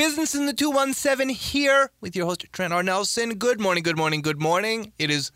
Business 0.00 0.34
in 0.34 0.46
the 0.46 0.54
217 0.54 1.28
here 1.28 1.90
with 2.00 2.16
your 2.16 2.24
host, 2.24 2.46
Trent 2.52 2.72
R. 2.72 2.82
Nelson. 2.82 3.34
Good 3.34 3.60
morning, 3.60 3.82
good 3.82 3.98
morning, 3.98 4.22
good 4.22 4.40
morning. 4.40 4.94
It 4.98 5.10
is 5.10 5.30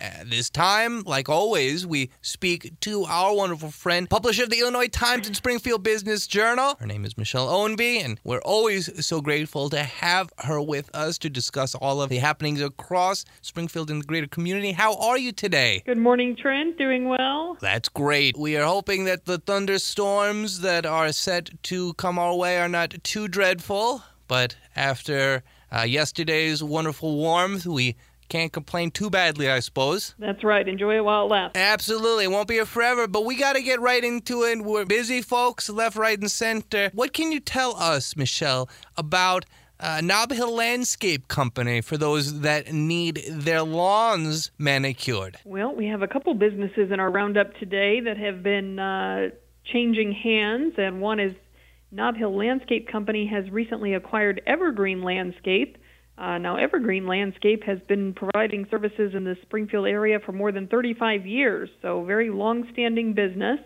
at 0.00 0.30
this 0.30 0.50
time, 0.50 1.02
like 1.02 1.28
always, 1.28 1.86
we 1.86 2.10
speak 2.22 2.72
to 2.80 3.04
our 3.04 3.34
wonderful 3.34 3.70
friend, 3.70 4.08
publisher 4.08 4.44
of 4.44 4.50
the 4.50 4.60
Illinois 4.60 4.88
Times 4.88 5.26
and 5.26 5.36
Springfield 5.36 5.82
Business 5.82 6.26
Journal. 6.26 6.76
Her 6.78 6.86
name 6.86 7.04
is 7.04 7.16
Michelle 7.18 7.48
Ownbey, 7.48 8.04
and 8.04 8.20
we're 8.24 8.40
always 8.40 9.04
so 9.04 9.20
grateful 9.20 9.68
to 9.70 9.82
have 9.82 10.32
her 10.38 10.60
with 10.60 10.90
us 10.94 11.18
to 11.18 11.30
discuss 11.30 11.74
all 11.74 12.00
of 12.00 12.10
the 12.10 12.18
happenings 12.18 12.60
across 12.60 13.24
Springfield 13.40 13.90
and 13.90 14.02
the 14.02 14.06
greater 14.06 14.28
community. 14.28 14.72
How 14.72 14.96
are 14.96 15.18
you 15.18 15.32
today? 15.32 15.82
Good 15.84 15.98
morning, 15.98 16.36
Trent. 16.36 16.78
Doing 16.78 17.08
well? 17.08 17.56
That's 17.60 17.88
great. 17.88 18.36
We 18.36 18.56
are 18.56 18.64
hoping 18.64 19.04
that 19.04 19.24
the 19.24 19.38
thunderstorms 19.38 20.60
that 20.60 20.86
are 20.86 21.12
set 21.12 21.50
to 21.64 21.94
come 21.94 22.18
our 22.18 22.34
way 22.34 22.58
are 22.58 22.68
not 22.68 22.94
too 23.02 23.28
dreadful, 23.28 24.02
but 24.26 24.56
after 24.76 25.42
uh, 25.70 25.82
yesterday's 25.82 26.62
wonderful 26.62 27.16
warmth, 27.16 27.66
we 27.66 27.96
can't 28.28 28.52
complain 28.52 28.90
too 28.90 29.10
badly, 29.10 29.50
I 29.50 29.60
suppose. 29.60 30.14
That's 30.18 30.44
right. 30.44 30.66
Enjoy 30.66 30.96
it 30.96 31.04
while 31.04 31.24
it 31.24 31.30
lasts. 31.30 31.58
Absolutely. 31.58 32.24
It 32.24 32.30
won't 32.30 32.48
be 32.48 32.58
a 32.58 32.66
forever, 32.66 33.06
but 33.06 33.24
we 33.24 33.36
got 33.36 33.54
to 33.54 33.62
get 33.62 33.80
right 33.80 34.02
into 34.02 34.42
it. 34.44 34.62
We're 34.62 34.84
busy 34.84 35.22
folks, 35.22 35.68
left, 35.68 35.96
right, 35.96 36.18
and 36.18 36.30
center. 36.30 36.90
What 36.92 37.12
can 37.12 37.32
you 37.32 37.40
tell 37.40 37.76
us, 37.76 38.16
Michelle, 38.16 38.68
about 38.96 39.44
uh, 39.80 40.00
Knob 40.02 40.32
Hill 40.32 40.54
Landscape 40.54 41.28
Company 41.28 41.80
for 41.80 41.96
those 41.96 42.40
that 42.40 42.72
need 42.72 43.22
their 43.30 43.62
lawns 43.62 44.50
manicured? 44.58 45.38
Well, 45.44 45.74
we 45.74 45.86
have 45.86 46.02
a 46.02 46.08
couple 46.08 46.34
businesses 46.34 46.90
in 46.90 47.00
our 47.00 47.10
roundup 47.10 47.54
today 47.58 48.00
that 48.00 48.16
have 48.16 48.42
been 48.42 48.78
uh, 48.78 49.30
changing 49.64 50.12
hands, 50.12 50.74
and 50.76 51.00
one 51.00 51.20
is 51.20 51.34
Knob 51.90 52.16
Hill 52.16 52.36
Landscape 52.36 52.88
Company 52.88 53.26
has 53.26 53.50
recently 53.50 53.94
acquired 53.94 54.42
Evergreen 54.46 55.02
Landscape. 55.02 55.78
Uh, 56.18 56.36
now, 56.38 56.56
Evergreen 56.56 57.06
Landscape 57.06 57.62
has 57.64 57.78
been 57.86 58.12
providing 58.12 58.66
services 58.70 59.12
in 59.14 59.22
the 59.22 59.36
Springfield 59.42 59.86
area 59.86 60.18
for 60.24 60.32
more 60.32 60.50
than 60.50 60.66
35 60.66 61.26
years, 61.26 61.68
so 61.80 62.04
very 62.04 62.28
long-standing 62.28 63.14
business. 63.14 63.60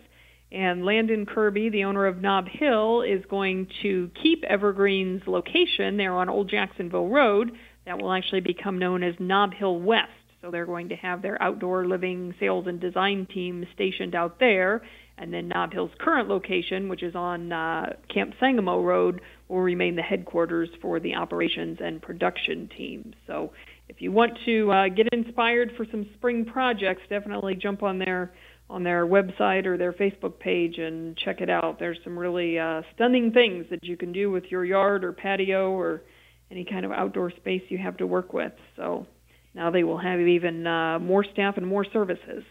And 0.50 0.84
Landon 0.84 1.24
Kirby, 1.24 1.70
the 1.70 1.84
owner 1.84 2.04
of 2.04 2.20
Knob 2.20 2.46
Hill, 2.46 3.02
is 3.02 3.24
going 3.30 3.68
to 3.82 4.10
keep 4.22 4.44
Evergreen's 4.44 5.22
location 5.26 5.96
there 5.96 6.12
on 6.12 6.28
Old 6.28 6.50
Jacksonville 6.50 7.08
Road. 7.08 7.52
That 7.86 7.98
will 7.98 8.12
actually 8.12 8.42
become 8.42 8.78
known 8.78 9.02
as 9.02 9.14
Knob 9.18 9.54
Hill 9.54 9.80
West. 9.80 10.10
So 10.42 10.50
they're 10.50 10.66
going 10.66 10.88
to 10.88 10.96
have 10.96 11.22
their 11.22 11.40
outdoor 11.40 11.86
living 11.86 12.34
sales 12.40 12.66
and 12.66 12.80
design 12.80 13.26
team 13.32 13.64
stationed 13.74 14.16
out 14.16 14.40
there. 14.40 14.82
And 15.16 15.32
then 15.32 15.46
Knob 15.46 15.72
Hill's 15.72 15.92
current 16.00 16.28
location, 16.28 16.88
which 16.88 17.02
is 17.02 17.14
on 17.14 17.52
uh, 17.52 17.92
Camp 18.12 18.34
Sangamo 18.40 18.82
Road, 18.82 19.20
will 19.48 19.60
remain 19.60 19.94
the 19.94 20.02
headquarters 20.02 20.68
for 20.80 20.98
the 20.98 21.14
operations 21.14 21.78
and 21.80 22.02
production 22.02 22.68
teams. 22.76 23.14
So 23.28 23.52
if 23.88 24.02
you 24.02 24.10
want 24.10 24.32
to 24.46 24.72
uh, 24.72 24.88
get 24.88 25.06
inspired 25.12 25.72
for 25.76 25.86
some 25.90 26.08
spring 26.14 26.44
projects, 26.44 27.02
definitely 27.08 27.54
jump 27.54 27.82
on 27.82 27.98
their 27.98 28.32
on 28.70 28.82
their 28.82 29.06
website 29.06 29.66
or 29.66 29.76
their 29.76 29.92
Facebook 29.92 30.38
page 30.38 30.78
and 30.78 31.14
check 31.18 31.42
it 31.42 31.50
out. 31.50 31.78
There's 31.78 31.98
some 32.02 32.18
really 32.18 32.58
uh, 32.58 32.80
stunning 32.94 33.30
things 33.30 33.66
that 33.70 33.84
you 33.84 33.98
can 33.98 34.12
do 34.12 34.30
with 34.30 34.44
your 34.48 34.64
yard 34.64 35.04
or 35.04 35.12
patio 35.12 35.70
or 35.72 36.02
any 36.50 36.64
kind 36.64 36.86
of 36.86 36.90
outdoor 36.90 37.30
space 37.32 37.60
you 37.68 37.76
have 37.76 37.98
to 37.98 38.06
work 38.06 38.32
with. 38.32 38.52
So 38.76 39.06
now 39.54 39.70
they 39.70 39.84
will 39.84 39.98
have 39.98 40.20
even 40.20 40.66
uh, 40.66 40.98
more 40.98 41.24
staff 41.24 41.56
and 41.56 41.66
more 41.66 41.84
services. 41.92 42.44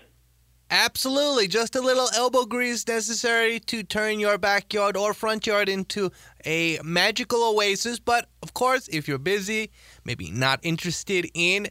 Absolutely. 0.74 1.50
Just 1.50 1.76
a 1.76 1.82
little 1.82 2.08
elbow 2.16 2.46
grease 2.46 2.88
necessary 2.88 3.60
to 3.60 3.84
turn 3.84 4.22
your 4.22 4.38
backyard 4.38 4.96
or 4.96 5.14
front 5.14 5.46
yard 5.46 5.68
into 5.68 6.12
a 6.46 6.80
magical 6.82 7.44
oasis. 7.44 8.00
But 8.00 8.30
of 8.42 8.54
course, 8.54 8.88
if 8.88 9.06
you're 9.06 9.18
busy, 9.18 9.70
maybe 10.06 10.32
not 10.32 10.62
interested 10.64 11.30
in 11.34 11.68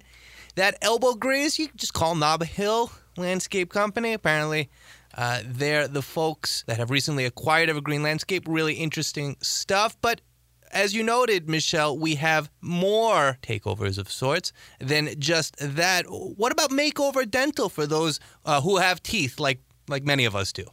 that 0.54 0.76
elbow 0.82 1.14
grease, 1.14 1.58
you 1.58 1.68
can 1.68 1.78
just 1.78 1.94
call 1.94 2.14
Knob 2.14 2.42
Hill 2.44 2.92
Landscape 3.16 3.72
Company. 3.72 4.12
Apparently, 4.12 4.68
uh, 5.16 5.40
they're 5.46 5.88
the 5.88 6.02
folks 6.02 6.62
that 6.66 6.76
have 6.76 6.90
recently 6.90 7.24
acquired 7.24 7.70
Evergreen 7.70 8.02
Landscape. 8.02 8.44
Really 8.46 8.74
interesting 8.74 9.38
stuff. 9.40 9.96
But 10.02 10.20
as 10.70 10.94
you 10.94 11.02
noted, 11.02 11.48
Michelle, 11.48 11.96
we 11.98 12.16
have 12.16 12.50
more 12.60 13.38
takeovers 13.42 13.98
of 13.98 14.10
sorts 14.10 14.52
than 14.78 15.18
just 15.18 15.56
that. 15.58 16.06
What 16.08 16.52
about 16.52 16.70
Makeover 16.70 17.28
Dental 17.28 17.68
for 17.68 17.86
those 17.86 18.20
uh, 18.44 18.60
who 18.60 18.78
have 18.78 19.02
teeth, 19.02 19.38
like 19.38 19.60
like 19.88 20.04
many 20.04 20.24
of 20.24 20.36
us 20.36 20.52
do? 20.52 20.64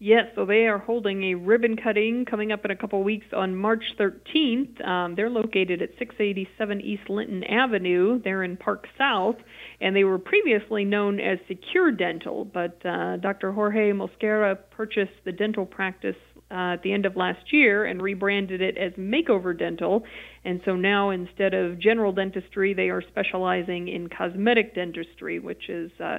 Yes, 0.00 0.26
so 0.36 0.46
they 0.46 0.68
are 0.68 0.78
holding 0.78 1.24
a 1.24 1.34
ribbon 1.34 1.76
cutting 1.76 2.24
coming 2.24 2.52
up 2.52 2.64
in 2.64 2.70
a 2.70 2.76
couple 2.76 3.02
weeks 3.02 3.26
on 3.32 3.56
March 3.56 3.82
13th. 3.98 4.86
Um, 4.86 5.16
they're 5.16 5.28
located 5.28 5.82
at 5.82 5.90
687 5.98 6.80
East 6.80 7.10
Linton 7.10 7.42
Avenue. 7.42 8.20
They're 8.22 8.44
in 8.44 8.56
Park 8.56 8.86
South, 8.96 9.34
and 9.80 9.96
they 9.96 10.04
were 10.04 10.20
previously 10.20 10.84
known 10.84 11.18
as 11.18 11.40
Secure 11.48 11.90
Dental, 11.90 12.44
but 12.44 12.80
uh, 12.86 13.16
Dr. 13.16 13.50
Jorge 13.50 13.90
Mosquera 13.90 14.56
purchased 14.70 15.24
the 15.24 15.32
dental 15.32 15.66
practice 15.66 16.14
uh, 16.50 16.74
at 16.74 16.82
the 16.82 16.92
end 16.92 17.06
of 17.06 17.16
last 17.16 17.52
year 17.52 17.84
and 17.84 18.00
rebranded 18.00 18.60
it 18.60 18.78
as 18.78 18.92
Makeover 18.94 19.56
Dental. 19.56 20.02
And 20.44 20.60
so 20.64 20.76
now 20.76 21.10
instead 21.10 21.54
of 21.54 21.78
general 21.78 22.12
dentistry, 22.12 22.74
they 22.74 22.88
are 22.88 23.02
specializing 23.02 23.88
in 23.88 24.08
cosmetic 24.08 24.74
dentistry, 24.74 25.38
which 25.38 25.68
is 25.68 25.90
uh, 26.00 26.18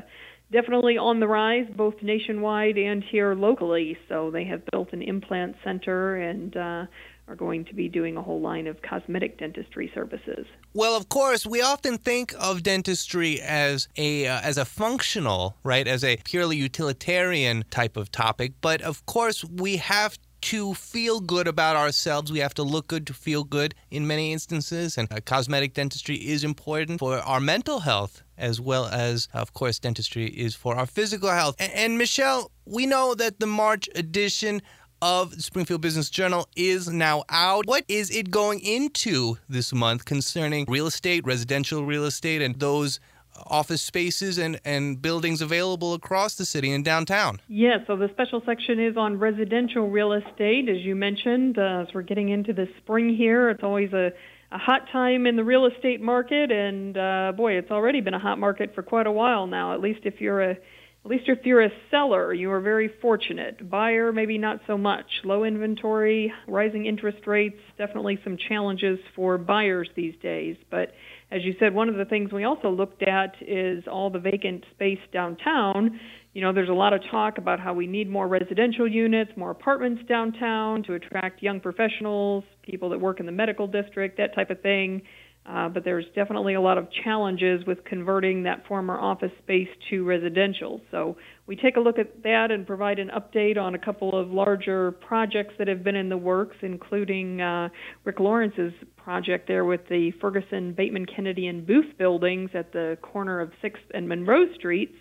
definitely 0.51 0.97
on 0.97 1.19
the 1.19 1.27
rise 1.27 1.67
both 1.75 1.95
nationwide 2.01 2.77
and 2.77 3.03
here 3.03 3.35
locally. 3.35 3.97
So 4.07 4.31
they 4.31 4.45
have 4.45 4.61
built 4.71 4.93
an 4.93 5.01
implant 5.01 5.55
center 5.63 6.15
and 6.15 6.55
uh, 6.55 6.85
are 7.29 7.35
going 7.35 7.63
to 7.65 7.75
be 7.75 7.87
doing 7.87 8.17
a 8.17 8.21
whole 8.21 8.41
line 8.41 8.65
of 8.65 8.81
cosmetic 8.81 9.37
dentistry 9.37 9.91
services. 9.93 10.45
Well, 10.73 10.95
of 10.95 11.09
course, 11.09 11.45
we 11.45 11.61
often 11.61 11.97
think 11.97 12.33
of 12.39 12.63
dentistry 12.63 13.39
as 13.39 13.87
a 13.97 14.27
uh, 14.27 14.41
as 14.41 14.57
a 14.57 14.65
functional, 14.65 15.55
right, 15.63 15.87
as 15.87 16.03
a 16.03 16.17
purely 16.17 16.57
utilitarian 16.57 17.63
type 17.69 17.95
of 17.95 18.11
topic, 18.11 18.53
but 18.61 18.81
of 18.81 19.05
course, 19.05 19.43
we 19.45 19.77
have 19.77 20.17
to 20.41 20.73
feel 20.73 21.19
good 21.19 21.47
about 21.47 21.75
ourselves. 21.75 22.31
We 22.31 22.39
have 22.39 22.53
to 22.55 22.63
look 22.63 22.87
good 22.87 23.05
to 23.07 23.13
feel 23.13 23.43
good 23.43 23.75
in 23.91 24.07
many 24.07 24.31
instances. 24.31 24.97
And 24.97 25.11
uh, 25.11 25.19
cosmetic 25.25 25.73
dentistry 25.73 26.15
is 26.15 26.43
important 26.43 26.99
for 26.99 27.19
our 27.19 27.39
mental 27.39 27.81
health 27.81 28.23
as 28.39 28.59
well 28.59 28.85
as, 28.85 29.27
of 29.33 29.53
course, 29.53 29.79
dentistry 29.79 30.27
is 30.27 30.55
for 30.55 30.75
our 30.75 30.85
physical 30.85 31.29
health. 31.29 31.55
And, 31.59 31.71
and 31.73 31.97
Michelle, 31.97 32.51
we 32.65 32.85
know 32.85 33.13
that 33.15 33.39
the 33.39 33.47
March 33.47 33.89
edition 33.95 34.61
of 35.01 35.33
Springfield 35.41 35.81
Business 35.81 36.09
Journal 36.09 36.47
is 36.55 36.89
now 36.89 37.23
out. 37.29 37.65
What 37.67 37.85
is 37.87 38.09
it 38.09 38.31
going 38.31 38.59
into 38.59 39.37
this 39.47 39.73
month 39.73 40.05
concerning 40.05 40.65
real 40.67 40.87
estate, 40.87 41.25
residential 41.25 41.85
real 41.85 42.05
estate, 42.05 42.41
and 42.41 42.59
those 42.59 42.99
office 43.47 43.81
spaces 43.81 44.37
and, 44.37 44.59
and 44.65 45.01
buildings 45.01 45.41
available 45.41 45.93
across 45.93 46.35
the 46.35 46.45
city 46.45 46.71
and 46.71 46.83
downtown. 46.83 47.39
Yeah, 47.47 47.77
so 47.87 47.95
the 47.95 48.09
special 48.09 48.41
section 48.45 48.79
is 48.79 48.97
on 48.97 49.19
residential 49.19 49.89
real 49.89 50.13
estate, 50.13 50.69
as 50.69 50.79
you 50.79 50.95
mentioned. 50.95 51.57
Uh, 51.57 51.85
as 51.87 51.93
we're 51.93 52.01
getting 52.01 52.29
into 52.29 52.53
the 52.53 52.67
spring 52.79 53.15
here, 53.15 53.49
it's 53.49 53.63
always 53.63 53.93
a, 53.93 54.11
a 54.51 54.57
hot 54.57 54.81
time 54.91 55.27
in 55.27 55.35
the 55.35 55.43
real 55.43 55.65
estate 55.65 56.01
market, 56.01 56.51
and 56.51 56.97
uh, 56.97 57.31
boy, 57.35 57.53
it's 57.53 57.71
already 57.71 58.01
been 58.01 58.15
a 58.15 58.19
hot 58.19 58.39
market 58.39 58.73
for 58.73 58.81
quite 58.81 59.05
a 59.05 59.11
while 59.11 59.45
now. 59.45 59.73
At 59.73 59.81
least 59.81 60.01
if 60.03 60.19
you're 60.19 60.41
a 60.41 60.57
at 61.05 61.09
least 61.09 61.23
if 61.27 61.45
you're 61.45 61.63
a 61.63 61.71
seller, 61.89 62.33
you 62.33 62.51
are 62.51 62.59
very 62.59 62.91
fortunate. 63.01 63.69
Buyer, 63.69 64.11
maybe 64.11 64.37
not 64.37 64.59
so 64.67 64.77
much. 64.77 65.05
Low 65.23 65.45
inventory, 65.45 66.31
rising 66.45 66.85
interest 66.85 67.25
rates, 67.25 67.59
definitely 67.77 68.19
some 68.23 68.37
challenges 68.49 68.99
for 69.15 69.37
buyers 69.37 69.89
these 69.95 70.13
days. 70.21 70.57
But 70.69 70.91
as 71.31 71.43
you 71.43 71.55
said, 71.57 71.73
one 71.73 71.87
of 71.87 71.95
the 71.95 72.05
things 72.05 72.33
we 72.33 72.43
also 72.43 72.69
looked 72.69 73.01
at 73.03 73.35
is 73.41 73.85
all 73.89 74.09
the 74.09 74.19
vacant 74.19 74.65
space 74.71 74.99
downtown. 75.13 75.99
You 76.33 76.41
know, 76.41 76.51
there's 76.53 76.69
a 76.69 76.73
lot 76.73 76.93
of 76.93 77.01
talk 77.09 77.37
about 77.37 77.61
how 77.61 77.73
we 77.73 77.87
need 77.87 78.09
more 78.09 78.27
residential 78.27 78.87
units, 78.87 79.31
more 79.37 79.51
apartments 79.51 80.03
downtown 80.07 80.83
to 80.83 80.95
attract 80.95 81.41
young 81.41 81.61
professionals, 81.61 82.43
people 82.61 82.89
that 82.89 82.99
work 82.99 83.19
in 83.21 83.25
the 83.25 83.31
medical 83.31 83.67
district, 83.67 84.17
that 84.17 84.35
type 84.35 84.49
of 84.49 84.61
thing. 84.61 85.01
Uh, 85.45 85.67
but 85.67 85.83
there's 85.83 86.05
definitely 86.13 86.53
a 86.53 86.61
lot 86.61 86.77
of 86.77 86.87
challenges 87.03 87.65
with 87.65 87.83
converting 87.83 88.43
that 88.43 88.67
former 88.67 88.99
office 88.99 89.31
space 89.41 89.69
to 89.89 90.03
residential. 90.03 90.79
So 90.91 91.17
we 91.47 91.55
take 91.55 91.75
a 91.75 91.79
look 91.79 91.97
at 91.97 92.21
that 92.21 92.51
and 92.51 92.67
provide 92.67 92.99
an 92.99 93.09
update 93.09 93.57
on 93.57 93.73
a 93.73 93.79
couple 93.79 94.13
of 94.19 94.29
larger 94.29 94.91
projects 94.91 95.55
that 95.57 95.67
have 95.67 95.83
been 95.83 95.95
in 95.95 96.07
the 96.07 96.17
works, 96.17 96.57
including 96.61 97.41
uh, 97.41 97.69
Rick 98.03 98.19
Lawrence's 98.19 98.73
project 98.95 99.47
there 99.47 99.65
with 99.65 99.81
the 99.89 100.11
Ferguson, 100.21 100.73
Bateman, 100.73 101.07
Kennedy, 101.07 101.47
and 101.47 101.65
Booth 101.65 101.97
buildings 101.97 102.51
at 102.53 102.71
the 102.71 102.97
corner 103.01 103.39
of 103.39 103.51
6th 103.63 103.77
and 103.95 104.07
Monroe 104.07 104.53
Streets. 104.53 104.95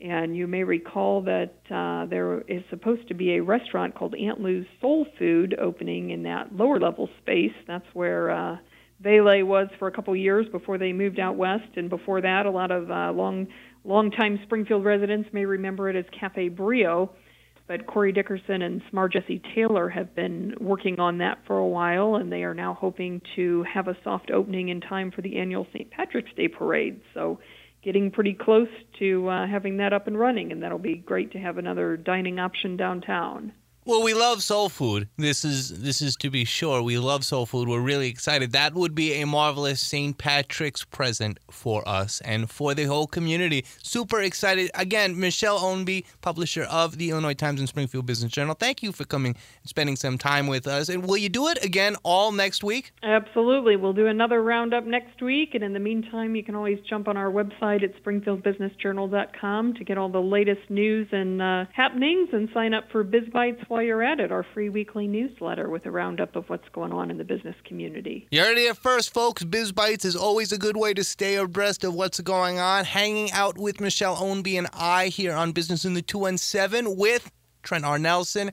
And 0.00 0.36
you 0.36 0.48
may 0.48 0.64
recall 0.64 1.22
that 1.22 1.54
uh, 1.70 2.06
there 2.10 2.40
is 2.42 2.62
supposed 2.70 3.06
to 3.08 3.14
be 3.14 3.36
a 3.36 3.42
restaurant 3.42 3.94
called 3.94 4.14
Aunt 4.14 4.40
Lou's 4.40 4.66
Soul 4.80 5.06
Food 5.18 5.54
opening 5.60 6.10
in 6.10 6.24
that 6.24 6.52
lower 6.52 6.80
level 6.80 7.08
space. 7.22 7.54
That's 7.68 7.86
where 7.92 8.30
Valet 9.00 9.42
was 9.42 9.68
for 9.78 9.88
a 9.88 9.92
couple 9.92 10.16
years 10.16 10.46
before 10.50 10.78
they 10.78 10.92
moved 10.92 11.18
out 11.18 11.36
west, 11.36 11.76
and 11.76 11.90
before 11.90 12.20
that, 12.22 12.46
a 12.46 12.50
lot 12.50 12.70
of 12.70 12.90
uh, 12.90 13.12
long, 13.12 13.46
long-time 13.84 14.38
Springfield 14.44 14.84
residents 14.84 15.28
may 15.32 15.44
remember 15.44 15.90
it 15.90 15.96
as 15.96 16.04
Cafe 16.18 16.48
Brio. 16.48 17.10
But 17.68 17.86
Corey 17.86 18.12
Dickerson 18.12 18.62
and 18.62 18.80
Smart 18.90 19.12
Jesse 19.12 19.42
Taylor 19.54 19.88
have 19.88 20.14
been 20.14 20.54
working 20.60 21.00
on 21.00 21.18
that 21.18 21.38
for 21.46 21.58
a 21.58 21.66
while, 21.66 22.14
and 22.14 22.30
they 22.30 22.44
are 22.44 22.54
now 22.54 22.74
hoping 22.80 23.20
to 23.34 23.64
have 23.64 23.88
a 23.88 23.96
soft 24.04 24.30
opening 24.30 24.68
in 24.68 24.80
time 24.80 25.10
for 25.10 25.20
the 25.20 25.38
annual 25.38 25.66
St. 25.72 25.90
Patrick's 25.90 26.32
Day 26.36 26.46
parade. 26.46 27.00
So 27.12 27.40
getting 27.82 28.12
pretty 28.12 28.34
close 28.34 28.68
to 29.00 29.28
uh, 29.28 29.46
having 29.48 29.78
that 29.78 29.92
up 29.92 30.06
and 30.06 30.18
running, 30.18 30.52
and 30.52 30.62
that'll 30.62 30.78
be 30.78 30.94
great 30.94 31.32
to 31.32 31.38
have 31.38 31.58
another 31.58 31.96
dining 31.96 32.38
option 32.38 32.76
downtown. 32.76 33.52
Well, 33.88 34.02
we 34.02 34.14
love 34.14 34.42
soul 34.42 34.68
food. 34.68 35.08
This 35.16 35.44
is 35.44 35.80
this 35.80 36.02
is 36.02 36.16
to 36.16 36.28
be 36.28 36.44
sure. 36.44 36.82
We 36.82 36.98
love 36.98 37.24
soul 37.24 37.46
food. 37.46 37.68
We're 37.68 37.78
really 37.78 38.08
excited. 38.08 38.50
That 38.50 38.74
would 38.74 38.96
be 38.96 39.12
a 39.12 39.26
marvelous 39.26 39.80
St. 39.80 40.18
Patrick's 40.18 40.84
present 40.84 41.38
for 41.52 41.88
us 41.88 42.20
and 42.22 42.50
for 42.50 42.74
the 42.74 42.82
whole 42.86 43.06
community. 43.06 43.64
Super 43.84 44.20
excited. 44.22 44.72
Again, 44.74 45.20
Michelle 45.20 45.60
Ownbey, 45.60 46.04
publisher 46.20 46.64
of 46.64 46.98
the 46.98 47.10
Illinois 47.10 47.34
Times 47.34 47.60
and 47.60 47.68
Springfield 47.68 48.06
Business 48.06 48.32
Journal. 48.32 48.56
Thank 48.56 48.82
you 48.82 48.90
for 48.90 49.04
coming 49.04 49.36
and 49.62 49.68
spending 49.68 49.94
some 49.94 50.18
time 50.18 50.48
with 50.48 50.66
us. 50.66 50.88
And 50.88 51.06
will 51.06 51.16
you 51.16 51.28
do 51.28 51.46
it 51.46 51.64
again 51.64 51.94
all 52.02 52.32
next 52.32 52.64
week? 52.64 52.90
Absolutely. 53.04 53.76
We'll 53.76 53.92
do 53.92 54.08
another 54.08 54.42
roundup 54.42 54.84
next 54.84 55.22
week. 55.22 55.54
And 55.54 55.62
in 55.62 55.74
the 55.74 55.78
meantime, 55.78 56.34
you 56.34 56.42
can 56.42 56.56
always 56.56 56.80
jump 56.90 57.06
on 57.06 57.16
our 57.16 57.30
website 57.30 57.84
at 57.84 58.02
springfieldbusinessjournal.com 58.02 59.74
to 59.74 59.84
get 59.84 59.96
all 59.96 60.08
the 60.08 60.18
latest 60.18 60.68
news 60.70 61.06
and 61.12 61.40
uh, 61.40 61.66
happenings 61.72 62.30
and 62.32 62.48
sign 62.52 62.74
up 62.74 62.90
for 62.90 63.04
BizBites 63.04 63.64
while 63.76 63.84
you're 63.84 64.02
at 64.02 64.20
it, 64.20 64.32
our 64.32 64.42
free 64.54 64.70
weekly 64.70 65.06
newsletter 65.06 65.68
with 65.68 65.84
a 65.84 65.90
roundup 65.90 66.34
of 66.34 66.48
what's 66.48 66.66
going 66.70 66.92
on 66.92 67.10
in 67.10 67.18
the 67.18 67.24
business 67.24 67.54
community. 67.66 68.26
You 68.30 68.40
heard 68.40 68.56
it 68.56 68.60
here 68.60 68.72
first, 68.72 69.12
folks. 69.12 69.44
Biz 69.44 69.72
Bites 69.72 70.06
is 70.06 70.16
always 70.16 70.50
a 70.50 70.56
good 70.56 70.78
way 70.78 70.94
to 70.94 71.04
stay 71.04 71.34
abreast 71.34 71.84
of 71.84 71.92
what's 71.92 72.18
going 72.20 72.58
on. 72.58 72.86
Hanging 72.86 73.30
out 73.32 73.58
with 73.58 73.78
Michelle 73.78 74.16
Ownbey 74.16 74.56
and 74.56 74.66
I 74.72 75.08
here 75.08 75.34
on 75.34 75.52
Business 75.52 75.84
in 75.84 75.92
the 75.92 76.00
217 76.00 76.96
with 76.96 77.30
Trent 77.62 77.84
R. 77.84 77.98
Nelson. 77.98 78.50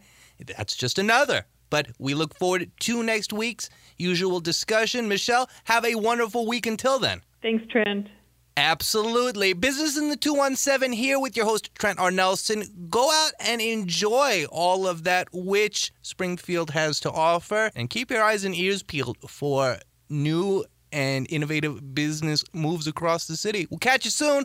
That's 0.58 0.76
just 0.76 1.00
another. 1.00 1.46
But 1.70 1.88
we 1.98 2.16
look 2.16 2.38
forward 2.38 2.70
to 2.82 3.02
next 3.02 3.32
week's 3.32 3.70
usual 3.98 4.42
discussion. 4.42 5.08
Michelle, 5.08 5.50
have 5.64 5.86
a 5.86 5.96
wonderful 5.96 6.46
week 6.46 6.66
until 6.66 7.00
then. 7.00 7.22
Thanks, 7.42 7.64
Trent. 7.72 8.10
Absolutely. 8.56 9.54
Business 9.54 9.98
in 9.98 10.10
the 10.10 10.18
217 10.18 10.92
here 10.92 11.20
with 11.20 11.36
your 11.36 11.46
host, 11.46 11.74
Trent 11.76 12.00
R. 12.00 12.12
Nelson. 12.12 12.64
Go 12.90 13.12
out 13.12 13.32
and 13.40 13.62
enjoy 13.62 14.46
all 14.52 14.88
of 14.88 15.04
that 15.06 15.28
which 15.34 15.92
Springfield 16.02 16.70
has 16.72 17.00
to 17.02 17.12
offer 17.12 17.72
and 17.76 17.90
keep 17.90 18.12
your 18.12 18.24
eyes 18.24 18.44
and 18.44 18.56
ears 18.56 18.84
peeled 18.84 19.18
for 19.28 19.78
new 20.10 20.64
and 20.92 21.26
innovative 21.32 21.96
business 21.96 22.44
moves 22.54 22.86
across 22.88 23.26
the 23.28 23.36
city. 23.36 23.68
We'll 23.70 23.80
catch 23.80 24.06
you 24.06 24.12
soon. 24.12 24.42